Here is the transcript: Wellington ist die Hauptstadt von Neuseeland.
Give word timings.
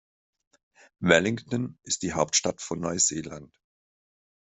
Wellington 0.99 1.77
ist 1.83 2.01
die 2.01 2.13
Hauptstadt 2.13 2.59
von 2.59 2.79
Neuseeland. 2.79 3.55